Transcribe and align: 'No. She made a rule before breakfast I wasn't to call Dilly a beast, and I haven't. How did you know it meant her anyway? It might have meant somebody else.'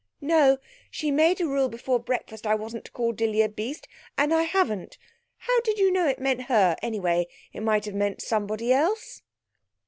'No. 0.19 0.57
She 0.89 1.11
made 1.11 1.39
a 1.41 1.45
rule 1.47 1.69
before 1.69 1.99
breakfast 1.99 2.47
I 2.47 2.55
wasn't 2.55 2.85
to 2.85 2.91
call 2.91 3.11
Dilly 3.11 3.43
a 3.43 3.47
beast, 3.47 3.87
and 4.17 4.33
I 4.33 4.41
haven't. 4.41 4.97
How 5.37 5.59
did 5.61 5.77
you 5.77 5.91
know 5.91 6.07
it 6.07 6.17
meant 6.17 6.45
her 6.49 6.75
anyway? 6.81 7.27
It 7.53 7.61
might 7.61 7.85
have 7.85 7.93
meant 7.93 8.19
somebody 8.23 8.73
else.' 8.73 9.21